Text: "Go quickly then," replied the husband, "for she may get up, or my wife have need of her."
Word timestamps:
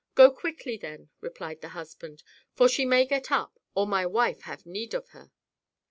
"Go 0.15 0.31
quickly 0.31 0.77
then," 0.77 1.11
replied 1.19 1.61
the 1.61 1.67
husband, 1.77 2.23
"for 2.55 2.67
she 2.67 2.85
may 2.85 3.05
get 3.05 3.31
up, 3.31 3.59
or 3.75 3.85
my 3.85 4.03
wife 4.07 4.41
have 4.41 4.65
need 4.65 4.95
of 4.95 5.09
her." 5.09 5.29